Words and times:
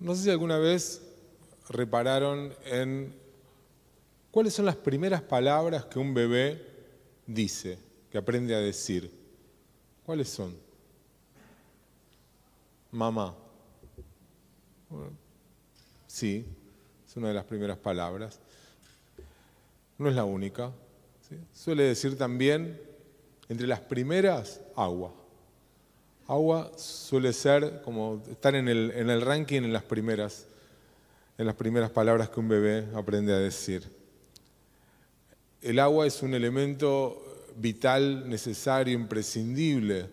No 0.00 0.14
sé 0.14 0.22
si 0.22 0.30
alguna 0.30 0.56
vez 0.56 1.02
repararon 1.68 2.54
en 2.64 3.14
cuáles 4.30 4.54
son 4.54 4.64
las 4.64 4.76
primeras 4.76 5.20
palabras 5.20 5.84
que 5.84 5.98
un 5.98 6.14
bebé 6.14 6.66
dice, 7.26 7.78
que 8.10 8.16
aprende 8.16 8.54
a 8.54 8.60
decir. 8.60 9.10
¿Cuáles 10.06 10.30
son? 10.30 10.56
Mamá. 12.90 13.36
Sí, 16.06 16.46
es 17.06 17.16
una 17.16 17.28
de 17.28 17.34
las 17.34 17.44
primeras 17.44 17.76
palabras. 17.76 18.40
No 19.98 20.08
es 20.08 20.14
la 20.16 20.24
única. 20.24 20.72
Suele 21.52 21.82
decir 21.82 22.16
también, 22.16 22.80
entre 23.50 23.66
las 23.66 23.80
primeras, 23.80 24.62
agua. 24.74 25.19
Agua 26.30 26.70
suele 26.76 27.32
ser 27.32 27.82
como 27.82 28.22
estar 28.30 28.54
en 28.54 28.68
el, 28.68 28.92
en 28.94 29.10
el 29.10 29.20
ranking 29.20 29.62
en 29.62 29.72
las 29.72 29.82
primeras, 29.82 30.46
en 31.36 31.44
las 31.44 31.56
primeras 31.56 31.90
palabras 31.90 32.28
que 32.28 32.38
un 32.38 32.46
bebé 32.46 32.86
aprende 32.94 33.32
a 33.32 33.38
decir. 33.38 33.82
El 35.60 35.80
agua 35.80 36.06
es 36.06 36.22
un 36.22 36.32
elemento 36.32 37.50
vital, 37.56 38.28
necesario, 38.28 38.94
imprescindible. 38.94 40.08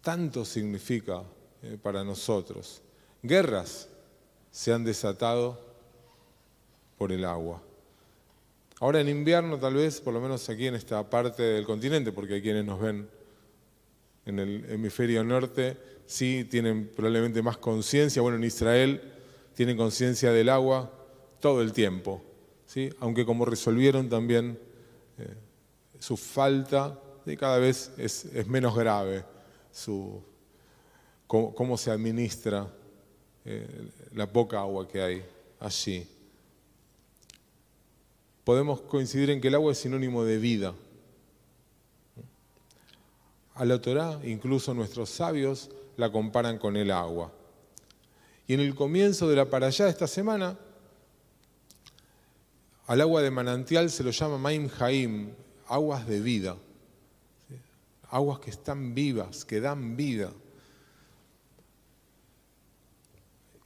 Tanto 0.00 0.46
significa 0.46 1.22
eh, 1.62 1.76
para 1.76 2.02
nosotros. 2.02 2.80
Guerras 3.22 3.88
se 4.50 4.72
han 4.72 4.84
desatado 4.84 5.60
por 6.96 7.12
el 7.12 7.26
agua. 7.26 7.60
Ahora 8.80 9.02
en 9.02 9.10
invierno 9.10 9.58
tal 9.58 9.74
vez, 9.74 10.00
por 10.00 10.14
lo 10.14 10.20
menos 10.22 10.48
aquí 10.48 10.66
en 10.66 10.76
esta 10.76 11.10
parte 11.10 11.42
del 11.42 11.66
continente, 11.66 12.10
porque 12.10 12.32
hay 12.32 12.40
quienes 12.40 12.64
nos 12.64 12.80
ven 12.80 13.19
en 14.26 14.38
el 14.38 14.64
hemisferio 14.70 15.24
norte, 15.24 15.76
sí 16.06 16.46
tienen 16.50 16.88
probablemente 16.88 17.42
más 17.42 17.56
conciencia. 17.56 18.22
Bueno, 18.22 18.38
en 18.38 18.44
Israel 18.44 19.00
tienen 19.54 19.76
conciencia 19.76 20.32
del 20.32 20.48
agua 20.48 20.90
todo 21.40 21.62
el 21.62 21.72
tiempo, 21.72 22.22
¿sí? 22.66 22.90
aunque 23.00 23.24
como 23.24 23.44
resolvieron 23.44 24.08
también 24.08 24.58
eh, 25.18 25.34
su 25.98 26.16
falta, 26.16 26.98
cada 27.38 27.58
vez 27.58 27.92
es, 27.96 28.26
menos 28.46 28.74
grave 28.74 29.24
su, 29.70 30.22
cómo, 31.26 31.76
se 31.76 31.90
administra 31.90 32.66
eh, 33.44 33.66
la 34.14 34.26
poca 34.26 34.60
agua 34.60 34.88
que 34.88 35.00
hay 35.00 35.22
allí. 35.60 36.06
Podemos 38.44 38.80
coincidir 38.80 39.30
en 39.30 39.40
que 39.40 39.48
el 39.48 39.54
agua 39.54 39.72
es 39.72 39.78
sinónimo 39.78 40.24
de 40.24 40.38
vida. 40.38 40.74
A 43.60 43.66
la 43.66 43.78
Torah, 43.78 44.18
incluso 44.24 44.72
nuestros 44.72 45.10
sabios 45.10 45.68
la 45.98 46.10
comparan 46.10 46.56
con 46.56 46.78
el 46.78 46.90
agua. 46.90 47.30
Y 48.46 48.54
en 48.54 48.60
el 48.60 48.74
comienzo 48.74 49.28
de 49.28 49.36
la 49.36 49.42
allá 49.42 49.86
esta 49.86 50.06
semana, 50.06 50.58
al 52.86 53.02
agua 53.02 53.20
de 53.20 53.30
manantial 53.30 53.90
se 53.90 54.02
lo 54.02 54.12
llama 54.12 54.38
Maim 54.38 54.70
Haim, 54.78 55.34
aguas 55.68 56.06
de 56.06 56.22
vida, 56.22 56.56
aguas 58.08 58.38
que 58.38 58.48
están 58.48 58.94
vivas, 58.94 59.44
que 59.44 59.60
dan 59.60 59.94
vida. 59.94 60.32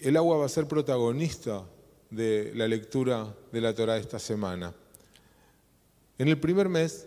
El 0.00 0.16
agua 0.16 0.38
va 0.38 0.46
a 0.46 0.48
ser 0.48 0.66
protagonista 0.66 1.64
de 2.10 2.50
la 2.56 2.66
lectura 2.66 3.32
de 3.52 3.60
la 3.60 3.72
Torah 3.72 3.96
esta 3.98 4.18
semana. 4.18 4.74
En 6.18 6.26
el 6.26 6.40
primer 6.40 6.68
mes, 6.68 7.06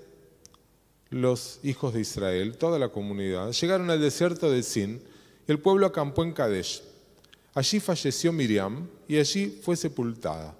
los 1.09 1.59
hijos 1.63 1.93
de 1.93 2.01
Israel, 2.01 2.57
toda 2.57 2.79
la 2.79 2.89
comunidad, 2.89 3.51
llegaron 3.51 3.89
al 3.89 4.01
desierto 4.01 4.51
de 4.51 4.63
Sin 4.63 5.01
y 5.47 5.51
el 5.51 5.59
pueblo 5.59 5.85
acampó 5.85 6.23
en 6.23 6.33
Kadesh. 6.33 6.83
Allí 7.53 7.79
falleció 7.79 8.31
Miriam 8.31 8.87
y 9.07 9.17
allí 9.17 9.59
fue 9.63 9.75
sepultada. 9.75 10.55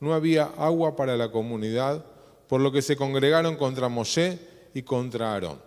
No 0.00 0.12
había 0.12 0.44
agua 0.56 0.96
para 0.96 1.16
la 1.16 1.30
comunidad 1.30 2.04
por 2.48 2.60
lo 2.60 2.72
que 2.72 2.82
se 2.82 2.96
congregaron 2.96 3.56
contra 3.56 3.88
Moshe 3.88 4.38
y 4.74 4.82
contra 4.82 5.32
Aarón. 5.32 5.60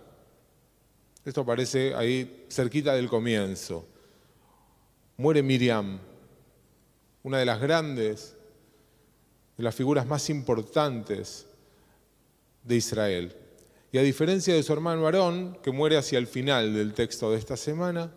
Esto 1.24 1.40
aparece 1.40 1.94
ahí 1.94 2.46
cerquita 2.48 2.94
del 2.94 3.08
comienzo. 3.08 3.84
Muere 5.16 5.42
Miriam, 5.42 5.98
una 7.24 7.38
de 7.38 7.46
las 7.46 7.60
grandes, 7.60 8.36
de 9.56 9.64
las 9.64 9.74
figuras 9.74 10.06
más 10.06 10.30
importantes 10.30 11.46
de 12.62 12.76
Israel. 12.76 13.36
Y 13.92 13.98
a 13.98 14.02
diferencia 14.02 14.54
de 14.54 14.62
su 14.62 14.72
hermano 14.72 15.06
Aarón, 15.06 15.58
que 15.62 15.70
muere 15.70 15.96
hacia 15.96 16.18
el 16.18 16.26
final 16.26 16.74
del 16.74 16.92
texto 16.92 17.30
de 17.30 17.38
esta 17.38 17.56
semana, 17.56 18.12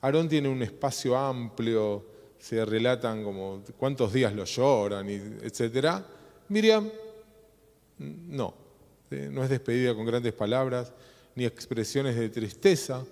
Aarón 0.00 0.28
tiene 0.28 0.48
un 0.48 0.62
espacio 0.62 1.16
amplio, 1.16 2.04
se 2.38 2.64
relatan 2.64 3.24
como 3.24 3.62
cuántos 3.78 4.12
días 4.12 4.34
lo 4.34 4.44
lloran, 4.44 5.08
etc. 5.08 6.02
Miriam 6.48 6.90
no, 7.98 8.54
no 9.10 9.44
es 9.44 9.50
despedida 9.50 9.94
con 9.94 10.04
grandes 10.06 10.32
palabras 10.32 10.92
ni 11.34 11.44
expresiones 11.44 12.16
de 12.16 12.28
tristeza. 12.28 13.04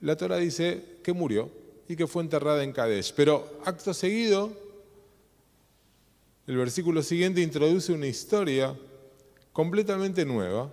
La 0.00 0.16
Torah 0.16 0.36
dice 0.36 0.98
que 1.02 1.12
murió 1.12 1.50
y 1.88 1.96
que 1.96 2.06
fue 2.06 2.22
enterrada 2.22 2.62
en 2.62 2.72
Kadesh. 2.72 3.12
Pero 3.14 3.60
acto 3.64 3.92
seguido, 3.92 4.50
el 6.46 6.56
versículo 6.56 7.02
siguiente 7.02 7.40
introduce 7.40 7.92
una 7.92 8.06
historia 8.06 8.76
completamente 9.52 10.24
nueva 10.24 10.70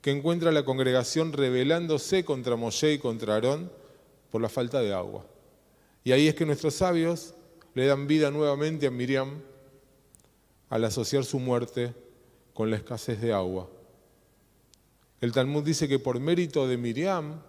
que 0.00 0.10
encuentra 0.10 0.50
a 0.50 0.52
la 0.52 0.64
congregación 0.64 1.32
rebelándose 1.32 2.24
contra 2.24 2.56
Moshe 2.56 2.94
y 2.94 2.98
contra 2.98 3.34
Aarón 3.34 3.70
por 4.30 4.40
la 4.40 4.48
falta 4.48 4.80
de 4.80 4.94
agua. 4.94 5.24
Y 6.04 6.12
ahí 6.12 6.28
es 6.28 6.34
que 6.34 6.46
nuestros 6.46 6.74
sabios 6.74 7.34
le 7.74 7.86
dan 7.86 8.06
vida 8.06 8.30
nuevamente 8.30 8.86
a 8.86 8.90
Miriam 8.90 9.40
al 10.70 10.84
asociar 10.84 11.24
su 11.24 11.38
muerte 11.38 11.94
con 12.54 12.70
la 12.70 12.76
escasez 12.76 13.20
de 13.20 13.32
agua. 13.32 13.68
El 15.20 15.32
Talmud 15.32 15.64
dice 15.64 15.88
que 15.88 15.98
por 15.98 16.20
mérito 16.20 16.68
de 16.68 16.76
Miriam 16.76 17.40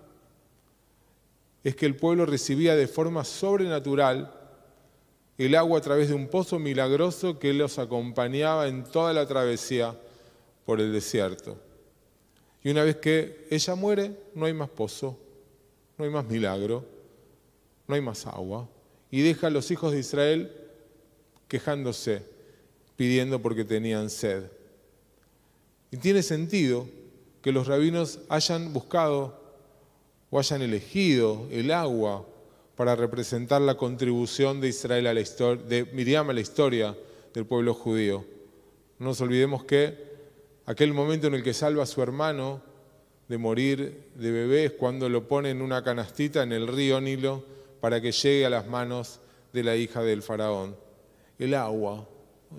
es 1.64 1.75
que 1.75 1.86
el 1.86 1.96
pueblo 1.96 2.25
recibía 2.25 2.75
de 2.75 2.88
forma 2.88 3.24
sobrenatural 3.24 4.34
el 5.38 5.56
agua 5.56 5.80
a 5.80 5.81
través 5.81 6.09
de 6.09 6.16
un 6.16 6.28
pozo 6.28 6.59
milagroso 6.59 7.40
que 7.40 7.53
los 7.53 7.80
acompañaba 7.80 8.68
en 8.68 8.84
toda 8.84 9.14
la 9.14 9.25
travesía 9.25 9.98
por 10.66 10.80
el 10.80 10.92
desierto. 10.94 11.58
Y 12.64 12.70
una 12.70 12.84
vez 12.84 12.97
que 12.97 13.47
ella 13.50 13.75
muere, 13.75 14.12
no 14.36 14.46
hay 14.46 14.53
más 14.53 14.70
pozo, 14.70 15.18
no 15.97 16.06
hay 16.06 16.12
más 16.12 16.25
milagro, 16.25 16.86
no 17.88 17.96
hay 17.96 18.02
más 18.02 18.25
agua. 18.28 18.68
Y 19.12 19.22
deja 19.22 19.48
a 19.48 19.50
los 19.50 19.72
hijos 19.72 19.92
de 19.92 20.00
Israel 20.00 20.52
quejándose 21.48 22.24
pidiendo 22.96 23.42
porque 23.42 23.64
tenían 23.64 24.09
sed. 24.09 24.44
Y 25.92 25.98
tiene 25.98 26.22
sentido 26.22 26.88
que 27.42 27.52
los 27.52 27.68
rabinos 27.68 28.19
hayan 28.30 28.74
buscado 28.74 29.40
o 30.30 30.38
hayan 30.38 30.62
elegido 30.62 31.48
el 31.50 31.72
agua 31.72 32.25
para 32.75 32.96
representar 32.96 33.62
la 33.62 33.75
contribución 33.75 34.62
de 34.62 34.69
Israel 34.69 35.08
a 35.08 35.14
la 35.14 35.22
historia, 35.22 35.64
de 35.64 35.86
Miriam 35.86 36.30
a 36.30 36.34
la 36.34 36.42
historia 36.42 36.96
del 37.34 37.46
pueblo 37.46 37.74
judío. 37.74 38.25
No 39.00 39.08
nos 39.08 39.22
olvidemos 39.22 39.64
que 39.64 40.09
aquel 40.69 40.94
momento 40.94 41.25
en 41.25 41.34
el 41.34 41.41
que 41.41 41.56
salva 41.56 41.81
a 41.81 41.88
su 41.88 42.00
hermano 42.03 42.62
de 43.28 43.40
morir 43.40 44.12
de 44.13 44.31
bebé 44.31 44.66
es 44.66 44.72
cuando 44.74 45.09
lo 45.09 45.28
pone 45.28 45.50
en 45.50 45.63
una 45.63 45.84
canastita 45.84 46.44
en 46.44 46.51
el 46.51 46.68
río 46.68 47.01
Nilo 47.01 47.44
para 47.81 48.00
que 48.00 48.12
llegue 48.12 48.45
a 48.45 48.51
las 48.51 48.68
manos 48.68 49.19
de 49.51 49.63
la 49.63 49.75
hija 49.75 50.04
del 50.04 50.21
faraón. 50.21 50.75
El 51.39 51.56
agua, 51.56 52.07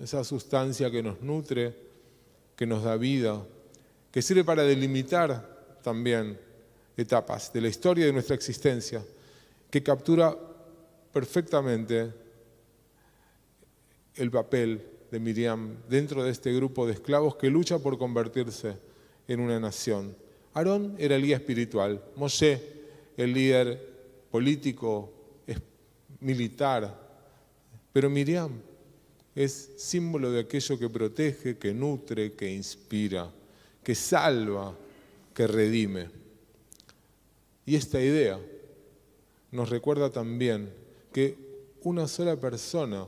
esa 0.03 0.25
sustancia 0.25 0.91
que 0.91 1.01
nos 1.01 1.21
nutre, 1.21 1.73
que 2.57 2.65
nos 2.65 2.83
da 2.83 2.97
vida, 2.97 3.45
que 4.11 4.21
sirve 4.21 4.43
para 4.43 4.63
delimitar 4.63 5.79
también 5.81 6.37
etapas 6.97 7.53
de 7.53 7.61
la 7.61 7.69
historia 7.69 8.07
de 8.07 8.11
nuestra 8.11 8.35
existencia, 8.35 9.01
que 9.69 9.81
captura 9.81 10.37
perfectamente 11.13 12.11
el 14.15 14.29
papel 14.29 14.90
de 15.11 15.19
Miriam 15.19 15.75
dentro 15.89 16.23
de 16.23 16.31
este 16.31 16.53
grupo 16.53 16.87
de 16.87 16.93
esclavos 16.93 17.35
que 17.35 17.49
lucha 17.49 17.77
por 17.79 17.97
convertirse 17.97 18.77
en 19.27 19.41
una 19.41 19.59
nación. 19.59 20.15
Aarón 20.53 20.95
era 20.97 21.15
el 21.15 21.23
guía 21.23 21.35
espiritual, 21.35 22.03
Moshe 22.15 22.61
el 23.17 23.33
líder 23.33 23.91
político, 24.31 25.11
militar, 26.21 26.97
pero 27.91 28.09
Miriam 28.09 28.51
es 29.35 29.71
símbolo 29.77 30.31
de 30.31 30.41
aquello 30.41 30.77
que 30.79 30.89
protege, 30.89 31.57
que 31.57 31.73
nutre, 31.73 32.33
que 32.33 32.51
inspira, 32.51 33.29
que 33.83 33.95
salva, 33.95 34.75
que 35.33 35.47
redime. 35.47 36.09
Y 37.65 37.75
esta 37.75 38.01
idea 38.01 38.39
nos 39.51 39.69
recuerda 39.69 40.09
también 40.09 40.71
que 41.11 41.37
una 41.83 42.07
sola 42.07 42.35
persona, 42.35 43.07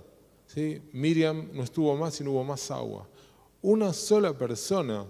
Miriam 0.92 1.50
no 1.54 1.64
estuvo 1.64 1.96
más 1.96 2.20
y 2.20 2.24
no 2.24 2.32
hubo 2.32 2.44
más 2.44 2.70
agua, 2.72 3.08
una 3.62 3.94
sola 3.94 4.38
persona 4.38 5.06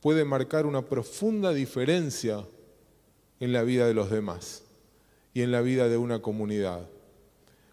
puede 0.00 0.24
marcar 0.24 0.64
una 0.66 0.84
profunda 0.84 1.52
diferencia 1.52 2.46
en 3.40 3.52
la 3.52 3.62
vida 3.62 3.86
de 3.86 3.94
los 3.94 4.10
demás. 4.10 4.62
y 5.34 5.42
en 5.42 5.52
la 5.52 5.60
vida 5.60 5.88
de 5.88 5.96
una 5.96 6.20
comunidad. 6.20 6.88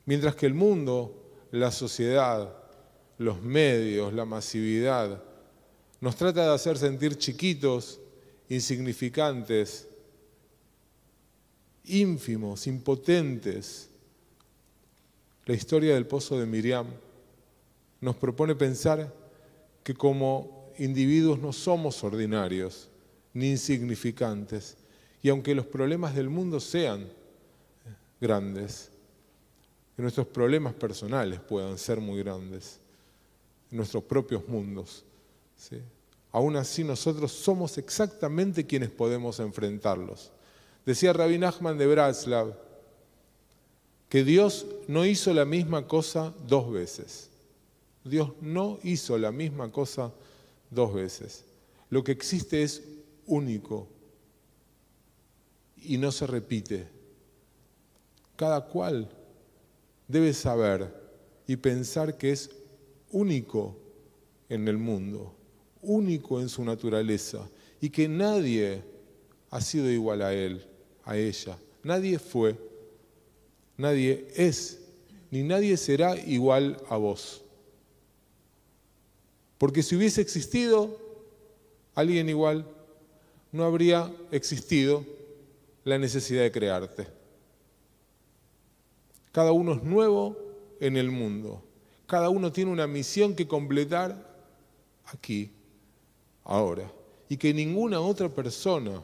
Mientras 0.06 0.36
que 0.36 0.46
el 0.46 0.54
mundo, 0.54 1.16
la 1.52 1.72
sociedad, 1.72 2.54
los 3.18 3.42
medios, 3.42 4.14
la 4.14 4.26
masividad, 4.26 5.24
nos 6.00 6.16
trata 6.16 6.46
de 6.46 6.54
hacer 6.54 6.78
sentir 6.78 7.18
chiquitos, 7.18 8.00
insignificantes, 8.50 9.88
ínfimos, 11.86 12.68
impotentes. 12.68 13.90
La 15.46 15.54
historia 15.54 15.94
del 15.94 16.08
pozo 16.08 16.40
de 16.40 16.48
Miriam 16.48 16.88
nos 18.02 18.16
propone 18.16 18.56
pensar 18.56 19.14
que 19.84 19.94
como 19.94 20.74
individuos 20.80 21.40
no 21.40 21.54
somos 21.54 22.04
ordinarios 22.04 22.90
ni 23.34 23.52
insignificantes, 23.52 24.78
y 25.22 25.30
aunque 25.30 25.54
los 25.54 25.68
problemas 25.68 26.16
del 26.16 26.30
mundo 26.30 26.60
sean 26.60 27.08
grandes, 28.20 28.90
que 29.96 30.02
nuestros 30.02 30.28
problemas 30.28 30.74
personales 30.74 31.40
puedan 31.40 31.78
ser 31.78 32.00
muy 32.00 32.20
grandes, 32.20 32.80
nuestros 33.70 34.04
propios 34.04 34.48
mundos, 34.48 35.06
aún 36.32 36.56
así 36.56 36.84
nosotros 36.84 37.32
somos 37.32 37.78
exactamente 37.78 38.66
quienes 38.66 38.90
podemos 38.90 39.40
enfrentarlos. 39.40 40.32
Decía 40.86 41.14
Rabbi 41.14 41.38
Nachman 41.38 41.78
de 41.78 41.88
Bratslav 41.88 42.65
que 44.16 44.24
Dios 44.24 44.66
no 44.88 45.06
hizo 45.06 45.34
la 45.34 45.44
misma 45.44 45.90
cosa 45.90 46.34
dos 46.48 46.72
veces. 46.72 47.30
Dios 48.06 48.32
no 48.40 48.80
hizo 48.82 49.18
la 49.18 49.30
misma 49.30 49.74
cosa 49.74 50.14
dos 50.72 50.94
veces. 50.94 51.44
Lo 51.90 52.02
que 52.02 52.14
existe 52.14 52.64
es 52.64 52.82
único 53.26 53.90
y 55.84 55.98
no 55.98 56.14
se 56.14 56.28
repite. 56.28 56.88
Cada 58.38 58.66
cual 58.68 59.10
debe 60.08 60.34
saber 60.34 60.96
y 61.46 61.58
pensar 61.58 62.18
que 62.18 62.32
es 62.32 62.52
único 63.12 63.76
en 64.48 64.66
el 64.70 64.78
mundo, 64.78 65.36
único 65.82 66.40
en 66.40 66.48
su 66.48 66.64
naturaleza 66.64 67.50
y 67.82 67.90
que 67.90 68.08
nadie 68.08 68.82
ha 69.50 69.60
sido 69.60 69.92
igual 69.92 70.22
a 70.22 70.34
él, 70.34 70.66
a 71.04 71.18
ella. 71.18 71.58
Nadie 71.84 72.18
fue, 72.18 72.56
nadie 73.78 74.28
es, 74.36 74.80
ni 75.32 75.44
nadie 75.44 75.78
será 75.78 76.16
igual 76.18 76.82
a 76.90 76.98
vos. 76.98 77.42
Porque 79.58 79.84
si 79.84 79.96
hubiese 79.96 80.22
existido 80.22 81.00
alguien 81.94 82.30
igual, 82.30 82.68
no 83.52 83.64
habría 83.64 84.14
existido 84.32 85.06
la 85.84 85.98
necesidad 85.98 86.44
de 86.44 86.52
crearte. 86.52 87.08
Cada 89.32 89.52
uno 89.52 89.74
es 89.74 89.84
nuevo 89.84 90.38
en 90.80 90.98
el 90.98 91.12
mundo. 91.12 91.62
Cada 92.08 92.30
uno 92.30 92.52
tiene 92.52 92.72
una 92.72 92.88
misión 92.88 93.36
que 93.36 93.48
completar 93.48 94.34
aquí, 95.06 95.52
ahora. 96.44 96.92
Y 97.30 97.38
que 97.38 97.54
ninguna 97.54 98.00
otra 98.00 98.30
persona 98.30 99.02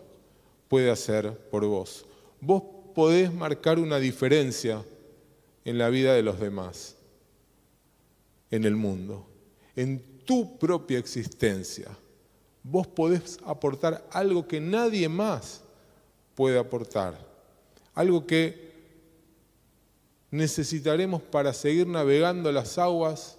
puede 0.68 0.92
hacer 0.92 1.36
por 1.50 1.66
vos. 1.66 2.06
Vos 2.40 2.64
podés 2.94 3.34
marcar 3.34 3.80
una 3.80 4.00
diferencia 4.00 4.84
en 5.66 5.78
la 5.78 5.90
vida 5.90 6.14
de 6.14 6.24
los 6.24 6.40
demás, 6.40 6.96
en 8.50 8.66
el 8.66 8.76
mundo, 8.76 9.28
en 9.76 10.24
tu 10.26 10.58
propia 10.58 11.00
existencia. 11.00 11.88
Vos 12.64 12.88
podés 12.88 13.40
aportar 13.46 14.08
algo 14.12 14.48
que 14.48 14.60
nadie 14.60 15.10
más 15.10 15.62
puede 16.36 16.60
aportar, 16.60 17.18
algo 17.94 18.26
que 18.26 18.72
necesitaremos 20.30 21.22
para 21.22 21.54
seguir 21.54 21.88
navegando 21.88 22.52
las 22.52 22.78
aguas 22.78 23.38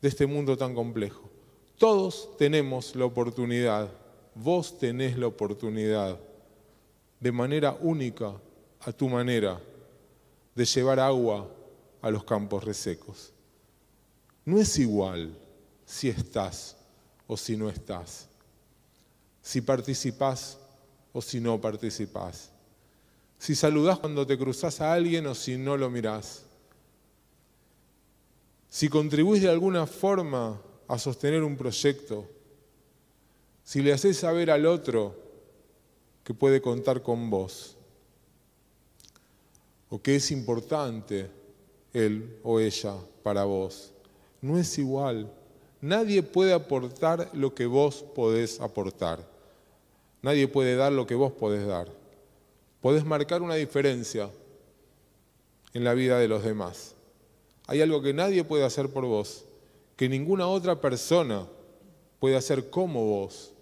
de 0.00 0.08
este 0.08 0.26
mundo 0.26 0.56
tan 0.56 0.74
complejo. 0.74 1.28
Todos 1.76 2.36
tenemos 2.36 2.94
la 2.96 3.04
oportunidad, 3.04 3.90
vos 4.34 4.78
tenés 4.78 5.18
la 5.18 5.26
oportunidad, 5.26 6.18
de 7.18 7.32
manera 7.32 7.76
única, 7.80 8.34
a 8.80 8.92
tu 8.92 9.08
manera, 9.08 9.60
de 10.54 10.64
llevar 10.64 11.00
agua 11.00 11.48
a 12.02 12.10
los 12.10 12.24
campos 12.24 12.64
resecos. 12.64 13.32
No 14.44 14.58
es 14.58 14.78
igual 14.78 15.36
si 15.84 16.08
estás 16.08 16.76
o 17.26 17.36
si 17.36 17.56
no 17.56 17.68
estás, 17.68 18.28
si 19.42 19.60
participás 19.60 20.58
o 21.12 21.20
si 21.20 21.40
no 21.40 21.60
participás, 21.60 22.50
si 23.38 23.54
saludás 23.54 23.98
cuando 23.98 24.26
te 24.26 24.38
cruzás 24.38 24.80
a 24.80 24.92
alguien 24.92 25.26
o 25.26 25.34
si 25.34 25.56
no 25.56 25.76
lo 25.76 25.90
mirás, 25.90 26.44
si 28.68 28.88
contribuís 28.88 29.42
de 29.42 29.48
alguna 29.48 29.86
forma 29.86 30.60
a 30.86 30.98
sostener 30.98 31.42
un 31.42 31.56
proyecto, 31.56 32.28
si 33.64 33.82
le 33.82 33.92
haces 33.92 34.16
saber 34.16 34.50
al 34.50 34.66
otro 34.66 35.16
que 36.24 36.34
puede 36.34 36.60
contar 36.60 37.02
con 37.02 37.30
vos, 37.30 37.76
o 39.90 40.00
que 40.00 40.16
es 40.16 40.30
importante 40.30 41.28
él 41.92 42.38
o 42.42 42.58
ella 42.58 42.94
para 43.22 43.44
vos, 43.44 43.92
no 44.40 44.58
es 44.58 44.78
igual 44.78 45.30
Nadie 45.80 46.22
puede 46.22 46.52
aportar 46.52 47.30
lo 47.32 47.54
que 47.54 47.64
vos 47.64 48.02
podés 48.02 48.60
aportar. 48.60 49.26
Nadie 50.20 50.46
puede 50.46 50.76
dar 50.76 50.92
lo 50.92 51.06
que 51.06 51.14
vos 51.14 51.32
podés 51.32 51.66
dar. 51.66 51.90
Podés 52.82 53.04
marcar 53.04 53.40
una 53.40 53.54
diferencia 53.54 54.30
en 55.72 55.84
la 55.84 55.94
vida 55.94 56.18
de 56.18 56.28
los 56.28 56.44
demás. 56.44 56.94
Hay 57.66 57.80
algo 57.80 58.02
que 58.02 58.12
nadie 58.12 58.44
puede 58.44 58.64
hacer 58.64 58.90
por 58.90 59.06
vos, 59.06 59.44
que 59.96 60.08
ninguna 60.08 60.48
otra 60.48 60.78
persona 60.80 61.46
puede 62.18 62.36
hacer 62.36 62.68
como 62.68 63.06
vos. 63.06 63.52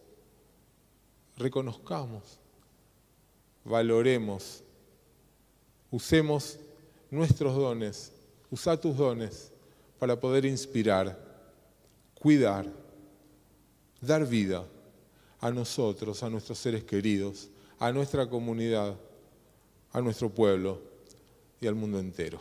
Reconozcamos, 1.37 2.41
valoremos, 3.65 4.65
usemos 5.91 6.59
nuestros 7.11 7.55
dones, 7.57 8.13
usa 8.51 8.81
tus 8.81 8.97
dones 8.97 9.51
para 9.99 10.19
poder 10.19 10.45
inspirar 10.45 11.29
cuidar, 12.19 12.67
dar 14.01 14.27
vida 14.27 14.65
a 15.41 15.51
nosotros, 15.51 16.23
a 16.23 16.31
nuestros 16.31 16.59
seres 16.59 16.85
queridos, 16.85 17.49
a 17.79 17.93
nuestra 17.93 18.29
comunidad, 18.29 18.97
a 19.93 20.01
nuestro 20.01 20.29
pueblo 20.29 20.81
y 21.61 21.67
al 21.67 21.75
mundo 21.75 21.99
entero. 21.99 22.41